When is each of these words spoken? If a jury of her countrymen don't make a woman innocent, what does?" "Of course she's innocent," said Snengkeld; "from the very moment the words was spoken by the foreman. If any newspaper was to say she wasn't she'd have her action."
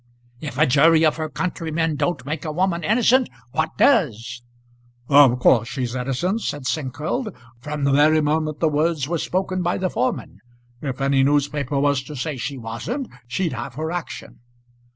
If 0.39 0.57
a 0.57 0.65
jury 0.65 1.05
of 1.05 1.17
her 1.17 1.29
countrymen 1.29 1.95
don't 1.95 2.25
make 2.25 2.43
a 2.43 2.51
woman 2.51 2.83
innocent, 2.83 3.29
what 3.51 3.77
does?" 3.77 4.41
"Of 5.07 5.37
course 5.37 5.67
she's 5.67 5.93
innocent," 5.93 6.41
said 6.41 6.65
Snengkeld; 6.65 7.31
"from 7.59 7.83
the 7.83 7.91
very 7.91 8.19
moment 8.19 8.61
the 8.61 8.67
words 8.67 9.07
was 9.07 9.21
spoken 9.21 9.61
by 9.61 9.77
the 9.77 9.91
foreman. 9.91 10.39
If 10.81 11.01
any 11.01 11.21
newspaper 11.21 11.79
was 11.79 12.01
to 12.05 12.15
say 12.15 12.35
she 12.37 12.57
wasn't 12.57 13.09
she'd 13.27 13.53
have 13.53 13.75
her 13.75 13.91
action." 13.91 14.39